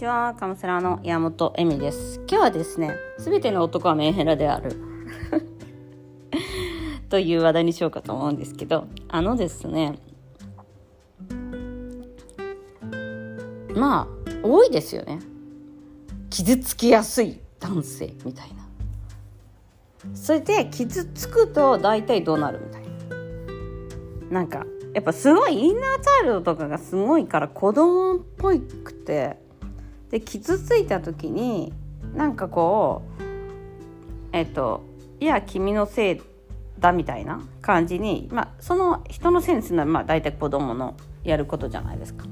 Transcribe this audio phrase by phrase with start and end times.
[0.00, 2.22] ちはカウンセラーの山本恵美です。
[2.26, 4.74] 今日はですねすべての男はメンヘラである。
[7.10, 9.98] という話題にしようかと思うんですけどあのですね
[13.74, 14.08] まあ
[14.42, 15.18] 多いですよね。
[16.30, 20.14] 傷つきやすい男性みたいな。
[20.14, 22.82] それで傷つくと大体どうなるみたい
[24.30, 24.40] な。
[24.40, 29.49] なんかやっぱすごいインナーチャイルドとかがすごいから子供っぽくて
[30.10, 31.72] で傷ついた時に
[32.14, 33.22] なんかこう
[34.32, 34.82] えっと
[35.20, 36.22] いや君のせい
[36.78, 42.24] だみたいな感じに、まあ、その人のせいにするのはまあ大体子供のやることじゃないですか。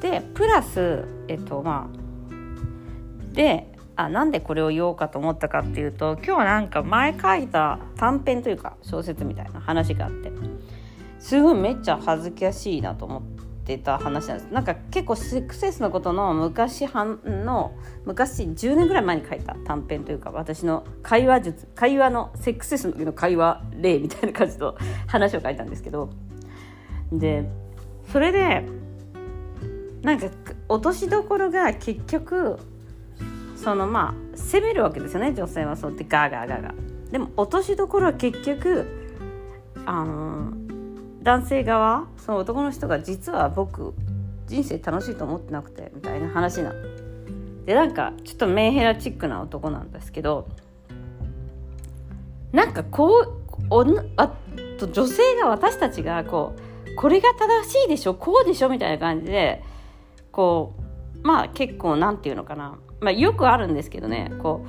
[0.00, 10.30] でプラスえっとまあであなんでこれを言おうかと思ったかっていうと今日なんか前書いた短編というか小説みたいな話があって
[11.18, 13.37] すごいめっちゃ恥ずかしいなと思って
[13.74, 14.50] ってた話なんです。
[14.50, 17.72] なんか結構セックセスのことの昔の
[18.06, 24.74] 昔10年ぐらい前に書いた短編というか私の会話術会話のセックセスの時の会話例みたいな感じの
[25.06, 26.10] 話を書いたんですけど。
[27.12, 27.48] で
[28.12, 28.64] それで
[30.02, 30.28] なんか
[30.68, 32.58] 落としどころが結局
[33.56, 36.04] そのまあ責めるわけですよね女性はそうって。
[36.08, 37.10] ガーガーガーガー。
[37.10, 38.86] でも落としどころは結局
[39.84, 40.52] あの
[41.22, 43.94] 男性側その男の人が実は僕
[44.46, 46.72] 人生楽しいと思ってなくてみたいな話な。
[47.66, 50.48] でなんかちょっとメンヘラチックな男なんですけど
[52.50, 53.38] なんかこう
[53.68, 53.84] お
[54.16, 54.28] あ
[54.78, 59.62] と女性が私たちがこうこれが正しいでしょこうでしょみたいな感じで
[60.32, 60.74] こ
[61.22, 64.32] うまあ結構なんていうのかな、まあ、よくあるんですけどね。
[64.42, 64.64] こ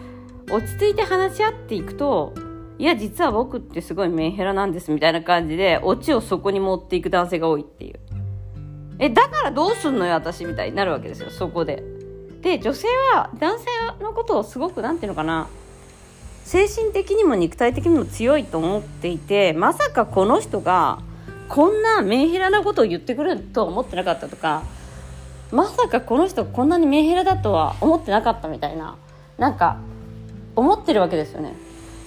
[0.49, 2.33] う落ち着いて話し合っていくと
[2.79, 7.99] いや実は僕ってすごいメンヘラなんですみたいな感じでオチをそこに持っていく男性が多いっていう。
[8.99, 11.83] えだからどうすんのよ私みたいになるわけですよそこで。
[12.41, 13.65] で女性は男性
[14.01, 15.47] のことをすごくなんていうのかな
[16.45, 20.99] 精神的にも肉体的にも強いと思っていてまさかこの人が
[21.49, 24.63] こんなメンヘラなことを言ってくるとは思ってなかったとか
[25.51, 28.97] まさかこの人こんなにメンヘラだとは思ってなかったみたいな
[29.37, 29.79] なんか
[30.55, 31.55] 思ってるわけですよね。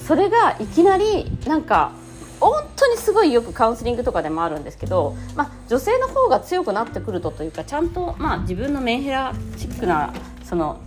[0.06, 1.92] それがいきなりなんか
[2.40, 10.12] 本当にすごいよくカウンセリングとかでもあるんですけど、まあ、女性の方が強くなってくるとというかちゃんと、まあ、自分のメンヘラチックな
[10.44, 10.80] その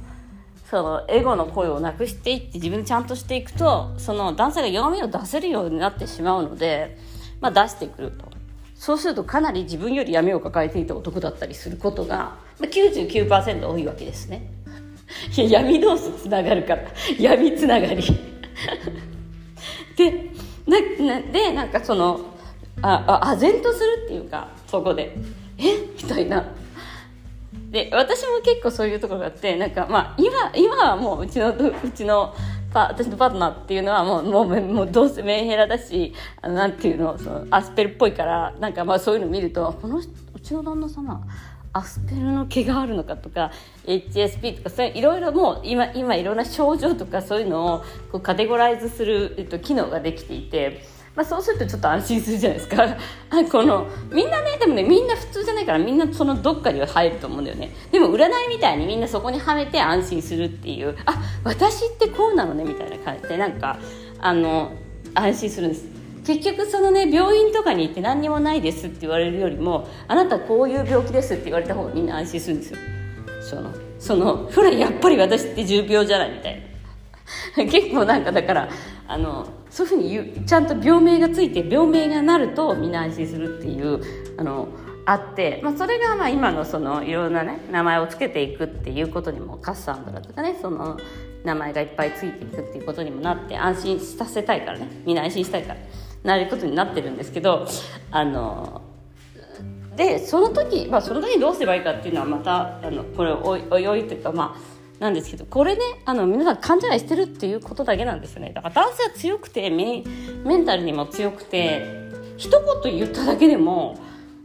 [0.69, 6.97] そのエゴの声をなくしていって自分でちゃんとしていくとその男性が弱みを出せるようになってしまうので、
[7.39, 8.35] まあ、出してくると。
[8.75, 14.51] そうするとかなり自分より闇を抱えていた男だったりすることが、ま、99%多いわけですね。
[15.37, 16.83] いや闇同士つながるから。
[17.17, 18.03] 闇つながり。
[19.95, 20.31] で
[21.05, 22.19] なでなんかその
[22.81, 25.17] ああ唖然とするっていうかそこで。
[25.57, 25.77] え？
[26.01, 26.45] みたいな。
[27.71, 32.33] で私も結構そういうところがあってなんかまあ今今はもううちのうちの
[32.73, 41.25] パ私のパートナーっていうのはもうもうもうどうせメンヘラだしあのなんていうのそのアスペルっぽいからなんかまあそういうの見るとこのうちの旦那様
[41.75, 43.51] アスペルの毛があるのかとか
[43.85, 47.79] HSP とかそういろいろもう今今いろんな症状とかそういうのを
[48.13, 50.85] こうカテゴライズする、えっと、機能ができていて、
[51.17, 52.97] まあ、そうするとちょっと安心するじゃないですか。
[53.51, 57.75] このみんなねでもねみんな普通じゃないからみんなそのどっかには入ると思うんだよね。
[57.91, 60.95] でも占いみたいにみんなそこにはめて安心するっていう。
[61.05, 63.77] あ私ってこうなのねみたいな感じでなんか
[64.19, 64.71] あの
[65.13, 65.94] 安心するんです。
[66.25, 72.79] 結局そのね病院とかに行って何にもないですって言われるよりもあなたこういう病気ですって言われた方がみんな安心するんですよ。
[73.41, 76.59] そのそのほらやっぱり私って重病じゃないみたい
[77.57, 77.65] な。
[77.71, 78.69] 結構なんかだから
[79.07, 83.99] あのそういうふうに言うちゃんと病名がついて病名がなるとみんな安心するっていう
[84.37, 84.67] あの
[85.05, 90.97] あって、まあ、それがまあ今のそのいろんなね名前をつけていくっていうことにもカッサンドラとかねその
[91.43, 94.87] 名前がいっぱいついていくっていうことにもなって安心させたいからね。
[95.05, 95.79] みんな安心したいから。
[96.25, 97.67] なることになってるんですけど
[98.11, 98.81] あの
[99.95, 108.51] でその時、まあ、その時にどうすればいいかっていうのはまたあのこれおいおいおいというかまあなんですけどこれねあの皆さん勘違いしてるっていうことだけなんですよね。
[108.53, 110.03] だから男性は強くてメ
[110.43, 111.85] メンタルにも強くて
[112.37, 112.49] 一
[112.83, 113.97] 言言っただけでも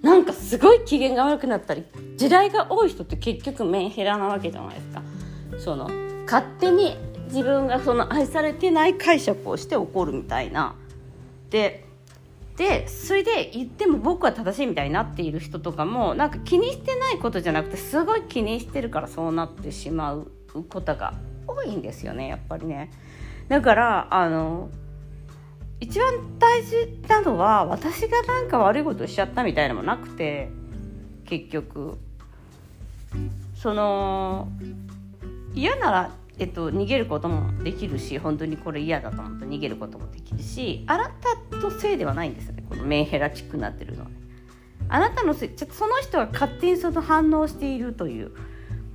[0.02, 1.84] なんかすごい機嫌が悪くなったり
[2.16, 5.02] 地雷が多い人って結局メンヘラなわけじゃないですか。
[5.58, 5.90] その
[6.24, 6.96] 勝手に
[7.26, 10.74] 自分がその愛されてない解釈をして怒るみたいな。
[11.50, 11.84] で
[12.56, 20.30] でそれで言っても僕は正しいみたいになっている人とかもなんか気にしてないことじゃなくてすごい気にしてるからそうなってしまう
[20.68, 21.14] ことが
[21.46, 22.90] 多いんですよねやっぱりね。
[23.48, 24.68] だからあの
[25.80, 30.50] 一番大事なのは私がなんか悪いことしちゃったみたいなのもなくて
[31.24, 31.96] 結局
[33.54, 34.48] その
[35.54, 41.10] 嫌なら、えっと、逃げることもできるし本当にこれ嫌だと思って逃げることもできるしあな
[41.50, 44.16] たのせいではないんですよねこのメンヘラチックになってるのはね。
[44.88, 48.32] あなたのせいちょその人が勝手にその反応しているという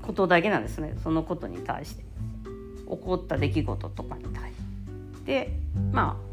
[0.01, 2.03] ことだけなんですねそのことに対して。
[2.87, 4.57] 起こった出来事とかに対し
[5.25, 5.25] て。
[5.25, 5.59] で
[5.91, 6.25] まあ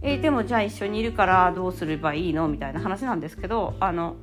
[0.00, 2.46] えー、でもじゃあ一緒にいるからどうすればいいの？
[2.46, 4.14] みたいな話なんですけどあの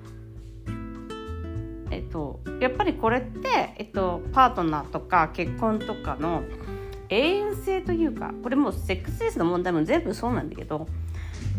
[2.15, 6.43] とやっぱりこれって、えっと、パートナーとか結婚とかの
[7.09, 10.87] 永遠性というかこれもうセックスレスの問題も全部そうなんだけど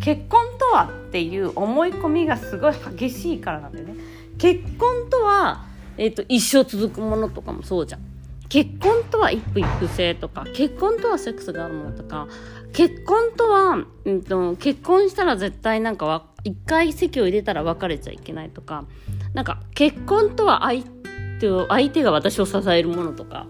[0.01, 3.95] 結婚とはっていう思い込みがすごい激しいからなんだよね。
[4.39, 5.67] 結婚とは、
[5.97, 8.01] えーと、一生続くものとかもそうじゃん。
[8.49, 12.29] 結婚とは一夫一夫制とか結婚とはセックスがあるものとか
[12.73, 18.85] 結婚とは、うんと、結婚したら絶対なんか一回席を入れたら別れちゃいけないとか
[19.37, 20.83] なんか結婚とは相
[21.41, 23.47] 手を相手が私を支えるものとか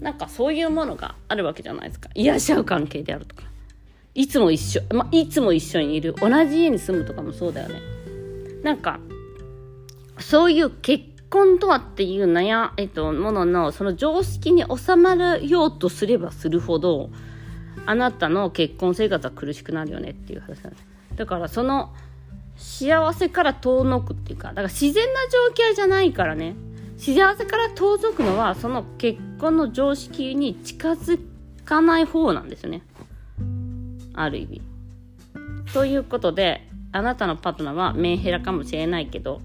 [0.00, 2.08] なんかそういうものがあるわけじゃないですか。
[2.14, 3.42] 癒し合う関係であるとか。
[4.14, 6.14] いつも一緒、まいつも一緒にいる。
[6.14, 7.82] 同じ家に住むとかもそうだよね。
[8.62, 9.00] なんか
[10.18, 17.10] そういう結婚とはっていう悩、えっと、もののその常識に収まるようとすればするほど
[17.84, 20.86] あなたの結婚生活は苦しくなるよねっていう話なんです
[21.16, 21.94] だからその
[22.58, 25.20] 幸せから遠のくっていうかだから自然な
[25.56, 26.54] 状況じゃないからね
[26.98, 31.18] 幸せから遠ざくのはその結婚の常識に近づ
[31.64, 32.82] かない方なんですよね
[34.18, 34.62] ある意味。
[35.72, 39.40] ということで、あなたのパートナーはメンヘラかもしれないけど、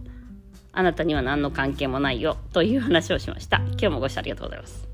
[0.72, 3.58] あなたには何の関係もないよという話をしました。
[3.58, 4.93] 今日もご視聴ありがとうございます。